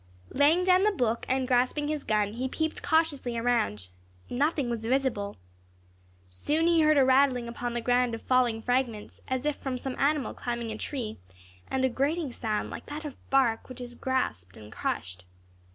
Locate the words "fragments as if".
8.63-9.57